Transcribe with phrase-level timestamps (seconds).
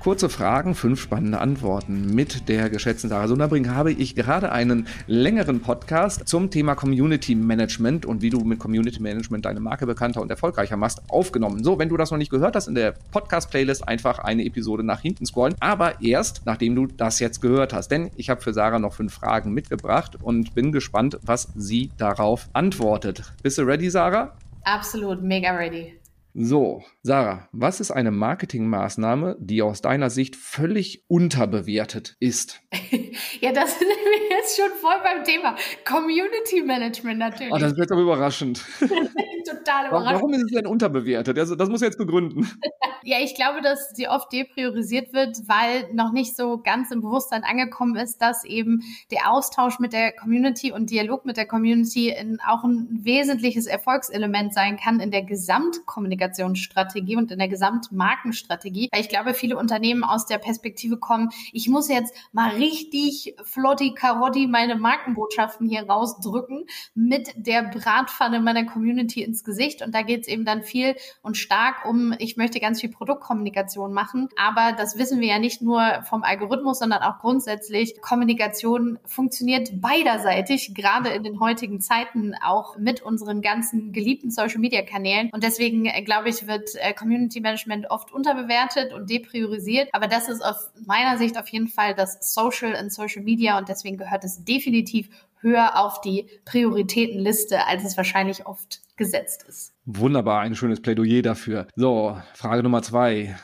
[0.00, 5.60] Kurze Fragen, fünf spannende Antworten mit der geschätzten Sarah Sunderbring habe ich gerade einen längeren
[5.60, 10.30] Podcast zum Thema Community Management und wie du mit Community Management deine Marke bekannter und
[10.30, 11.62] erfolgreicher machst, aufgenommen.
[11.62, 15.02] So, wenn du das noch nicht gehört hast, in der Podcast-Playlist einfach eine Episode nach
[15.02, 17.90] hinten scrollen, aber erst, nachdem du das jetzt gehört hast.
[17.90, 22.48] Denn ich habe für Sarah noch fünf Fragen mitgebracht und bin gespannt, was sie darauf
[22.54, 23.34] antwortet.
[23.42, 24.32] Bist du ready, Sarah?
[24.64, 25.99] Absolut, mega ready.
[26.32, 32.60] So, Sarah, was ist eine Marketingmaßnahme, die aus deiner Sicht völlig unterbewertet ist?
[33.40, 35.56] ja, das sind wir jetzt schon voll beim Thema.
[35.84, 37.52] Community Management natürlich.
[37.52, 38.64] Oh, das wird aber überraschend.
[38.80, 40.20] Total überraschend.
[40.20, 41.38] Warum ist es denn unterbewertet?
[41.38, 42.48] Also, das muss ich jetzt begründen.
[43.02, 47.44] ja, ich glaube, dass sie oft depriorisiert wird, weil noch nicht so ganz im Bewusstsein
[47.44, 52.14] angekommen ist, dass eben der Austausch mit der Community und Dialog mit der Community
[52.46, 58.88] auch ein wesentliches Erfolgselement sein kann in der Gesamtkommunikation Kommunikationsstrategie und in der Gesamtmarkenstrategie.
[58.92, 63.09] Weil ich glaube, viele Unternehmen aus der Perspektive kommen, ich muss jetzt mal richtig
[63.44, 69.82] flotti karotti meine Markenbotschaften hier rausdrücken mit der Bratpfanne meiner Community ins Gesicht.
[69.82, 73.92] Und da geht es eben dann viel und stark um, ich möchte ganz viel Produktkommunikation
[73.92, 74.28] machen.
[74.36, 78.00] Aber das wissen wir ja nicht nur vom Algorithmus, sondern auch grundsätzlich.
[78.00, 85.30] Kommunikation funktioniert beiderseitig, gerade in den heutigen Zeiten auch mit unseren ganzen geliebten Social-Media-Kanälen.
[85.32, 89.88] Und deswegen äh, glaube ich, wird äh, Community Management oft unterbewertet und depriorisiert.
[89.92, 93.96] Aber das ist aus meiner Sicht auf jeden Fall das Social Social Media und deswegen
[93.96, 95.08] gehört es definitiv
[95.40, 99.72] höher auf die Prioritätenliste, als es wahrscheinlich oft gesetzt ist.
[99.86, 101.66] Wunderbar, ein schönes Plädoyer dafür.
[101.76, 103.36] So, Frage Nummer zwei.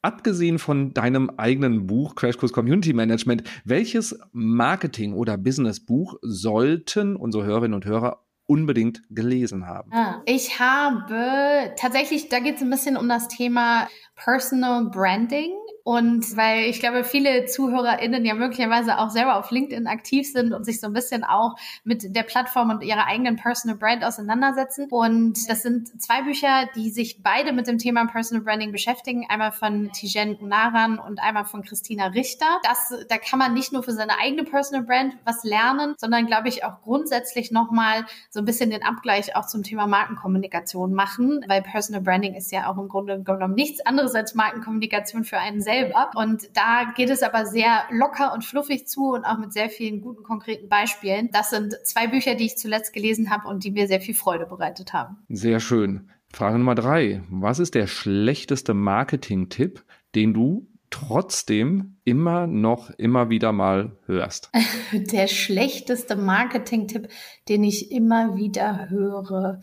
[0.00, 7.74] Abgesehen von deinem eigenen Buch Crashkurs Community Management, welches Marketing- oder Businessbuch sollten unsere Hörerinnen
[7.74, 9.92] und Hörer unbedingt gelesen haben?
[9.92, 15.52] Ah, ich habe tatsächlich, da geht es ein bisschen um das Thema Personal Branding.
[15.84, 20.64] Und weil ich glaube, viele ZuhörerInnen ja möglicherweise auch selber auf LinkedIn aktiv sind und
[20.64, 24.86] sich so ein bisschen auch mit der Plattform und ihrer eigenen Personal Brand auseinandersetzen.
[24.90, 29.26] Und das sind zwei Bücher, die sich beide mit dem Thema Personal Branding beschäftigen.
[29.28, 32.46] Einmal von Tijen Unaran und einmal von Christina Richter.
[32.62, 36.48] Das, da kann man nicht nur für seine eigene Personal Brand was lernen, sondern glaube
[36.48, 41.62] ich auch grundsätzlich nochmal so ein bisschen den Abgleich auch zum Thema Markenkommunikation machen, weil
[41.62, 45.71] Personal Branding ist ja auch im Grunde genommen nichts anderes als Markenkommunikation für einen selbst
[45.72, 46.10] selber.
[46.14, 50.00] Und da geht es aber sehr locker und fluffig zu und auch mit sehr vielen
[50.00, 51.30] guten, konkreten Beispielen.
[51.32, 54.46] Das sind zwei Bücher, die ich zuletzt gelesen habe und die mir sehr viel Freude
[54.46, 55.18] bereitet haben.
[55.28, 56.10] Sehr schön.
[56.32, 57.22] Frage Nummer drei.
[57.28, 59.84] Was ist der schlechteste Marketing-Tipp,
[60.14, 64.50] den du trotzdem immer noch immer wieder mal hörst?
[64.92, 67.08] Der schlechteste Marketing-Tipp,
[67.48, 69.60] den ich immer wieder höre.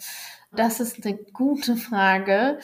[0.51, 2.59] Das ist eine gute Frage.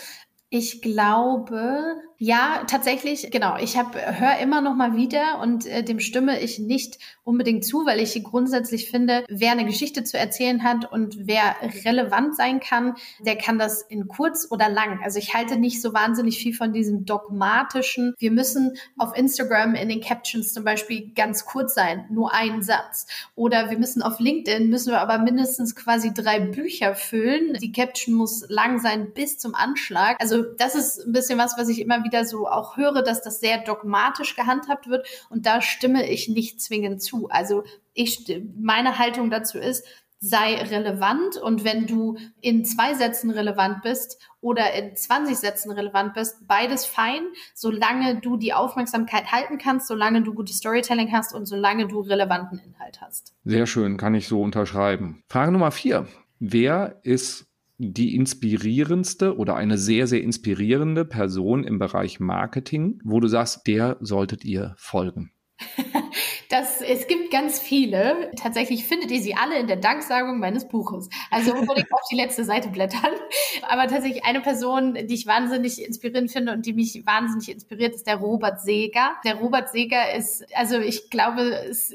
[0.50, 3.58] Ich glaube, ja, tatsächlich, genau.
[3.58, 8.00] Ich höre immer noch mal wieder und äh, dem stimme ich nicht unbedingt zu, weil
[8.00, 13.36] ich grundsätzlich finde, wer eine Geschichte zu erzählen hat und wer relevant sein kann, der
[13.36, 15.02] kann das in kurz oder lang.
[15.04, 18.14] Also ich halte nicht so wahnsinnig viel von diesem dogmatischen.
[18.18, 23.08] Wir müssen auf Instagram in den Captions zum Beispiel ganz kurz sein, nur ein Satz.
[23.36, 27.56] Oder wir müssen auf LinkedIn müssen wir aber mindestens quasi drei Bücher füllen.
[27.62, 30.16] Die Caption muss lang sein bis zum Anschlag.
[30.22, 33.42] Also das ist ein bisschen was, was ich immer wieder so auch höre, dass das
[33.42, 37.28] sehr dogmatisch gehandhabt wird und da stimme ich nicht zwingend zu.
[37.30, 39.86] Also ich, meine Haltung dazu ist,
[40.20, 46.14] sei relevant und wenn du in zwei Sätzen relevant bist oder in 20 Sätzen relevant
[46.14, 47.22] bist, beides fein,
[47.54, 52.60] solange du die Aufmerksamkeit halten kannst, solange du gutes Storytelling hast und solange du relevanten
[52.60, 53.34] Inhalt hast.
[53.44, 55.24] Sehr schön, kann ich so unterschreiben.
[55.30, 56.08] Frage Nummer vier.
[56.40, 57.46] Wer ist
[57.78, 63.98] die inspirierendste oder eine sehr, sehr inspirierende Person im Bereich Marketing, wo du sagst, der
[64.00, 65.32] solltet ihr folgen?
[66.50, 68.32] Das, es gibt ganz viele.
[68.38, 71.10] Tatsächlich findet ihr sie alle in der Danksagung meines Buches.
[71.32, 73.12] Also unbedingt auf die letzte Seite blättern.
[73.68, 78.08] Aber tatsächlich eine Person, die ich wahnsinnig inspirierend finde und die mich wahnsinnig inspiriert, ist
[78.08, 79.16] der Robert Seeger.
[79.26, 81.94] Der Robert Seeger ist, also ich glaube, es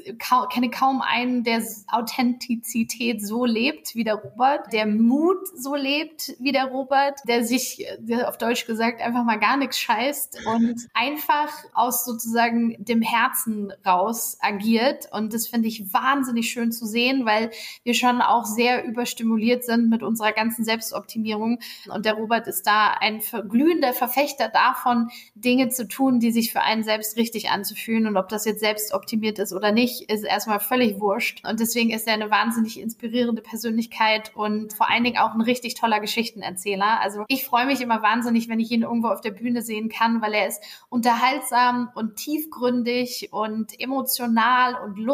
[0.53, 6.51] kenne kaum einen, der Authentizität so lebt wie der Robert, der Mut so lebt wie
[6.51, 11.49] der Robert, der sich, der auf Deutsch gesagt, einfach mal gar nichts scheißt und einfach
[11.73, 17.51] aus sozusagen dem Herzen raus agiert und Das finde ich wahnsinnig schön zu sehen, weil
[17.83, 21.59] wir schon auch sehr überstimuliert sind mit unserer ganzen Selbstoptimierung.
[21.93, 26.61] Und der Robert ist da ein glühender Verfechter davon, Dinge zu tun, die sich für
[26.61, 28.07] einen selbst richtig anzufühlen.
[28.07, 31.47] Und ob das jetzt selbst optimiert ist oder nicht, ist erstmal völlig wurscht.
[31.47, 35.75] Und deswegen ist er eine wahnsinnig inspirierende Persönlichkeit und vor allen Dingen auch ein richtig
[35.75, 36.99] toller Geschichtenerzähler.
[36.99, 40.21] Also ich freue mich immer wahnsinnig, wenn ich ihn irgendwo auf der Bühne sehen kann,
[40.21, 45.10] weil er ist unterhaltsam und tiefgründig und emotional und lustig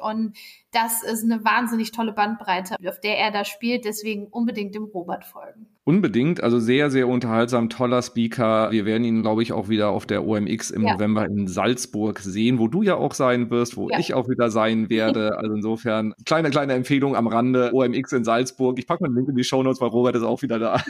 [0.00, 0.36] und
[0.72, 3.84] das ist eine wahnsinnig tolle Bandbreite, auf der er da spielt.
[3.86, 5.66] Deswegen unbedingt dem Robert folgen.
[5.84, 8.70] Unbedingt, also sehr, sehr unterhaltsam, toller Speaker.
[8.70, 10.92] Wir werden ihn, glaube ich, auch wieder auf der OMX im ja.
[10.92, 13.98] November in Salzburg sehen, wo du ja auch sein wirst, wo ja.
[13.98, 15.28] ich auch wieder sein werde.
[15.38, 18.78] Also insofern, kleine, kleine Empfehlung am Rande, OMX in Salzburg.
[18.78, 20.82] Ich packe mal einen Link in die Show Notes, weil Robert ist auch wieder da.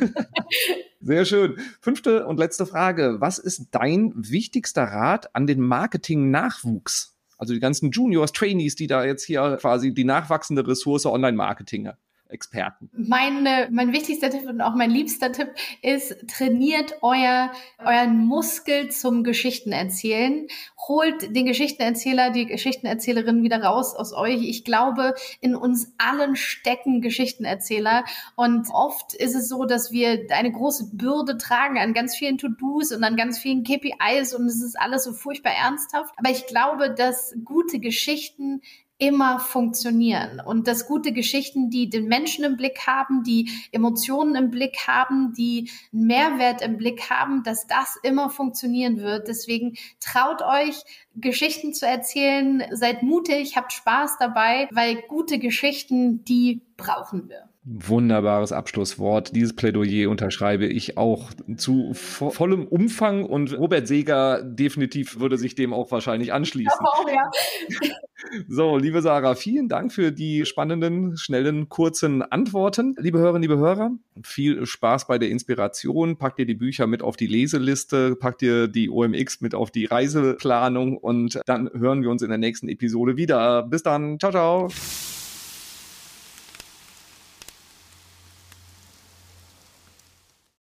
[1.00, 1.56] Sehr schön.
[1.80, 3.16] Fünfte und letzte Frage.
[3.20, 7.17] Was ist dein wichtigster Rat an den Marketing-Nachwuchs?
[7.38, 11.90] Also die ganzen Juniors, Trainees, die da jetzt hier quasi die nachwachsende Ressource Online-Marketing
[12.28, 12.90] Experten?
[12.92, 15.48] Mein, mein wichtigster Tipp und auch mein liebster Tipp
[15.82, 20.46] ist, trainiert euer, euren Muskel zum Geschichtenerzählen.
[20.86, 24.42] Holt den Geschichtenerzähler, die Geschichtenerzählerin wieder raus aus euch.
[24.42, 28.04] Ich glaube, in uns allen stecken Geschichtenerzähler.
[28.36, 32.92] Und oft ist es so, dass wir eine große Bürde tragen an ganz vielen To-Dos
[32.92, 36.14] und an ganz vielen KPIs und es ist alles so furchtbar ernsthaft.
[36.16, 38.60] Aber ich glaube, dass gute Geschichten
[38.98, 40.40] immer funktionieren.
[40.44, 45.32] Und dass gute Geschichten, die den Menschen im Blick haben, die Emotionen im Blick haben,
[45.32, 49.28] die Mehrwert im Blick haben, dass das immer funktionieren wird.
[49.28, 50.82] Deswegen traut euch,
[51.14, 57.47] Geschichten zu erzählen, seid mutig, habt Spaß dabei, weil gute Geschichten, die brauchen wir.
[57.70, 59.36] Wunderbares Abschlusswort.
[59.36, 65.54] Dieses Plädoyer unterschreibe ich auch zu vo vollem Umfang und Robert Seeger definitiv würde sich
[65.54, 66.80] dem auch wahrscheinlich anschließen.
[66.80, 67.30] Auch, ja.
[68.48, 72.96] So, liebe Sarah, vielen Dank für die spannenden, schnellen, kurzen Antworten.
[72.98, 73.92] Liebe Hörerinnen, liebe Hörer,
[74.22, 76.16] viel Spaß bei der Inspiration.
[76.18, 79.84] Packt ihr die Bücher mit auf die Leseliste, packt ihr die OMX mit auf die
[79.84, 83.62] Reiseplanung und dann hören wir uns in der nächsten Episode wieder.
[83.62, 84.18] Bis dann.
[84.18, 84.68] Ciao, ciao.